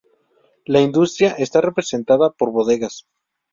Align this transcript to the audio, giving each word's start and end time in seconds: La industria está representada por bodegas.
La 0.65 0.81
industria 0.81 1.33
está 1.37 1.61
representada 1.61 2.31
por 2.31 2.51
bodegas. 2.51 3.05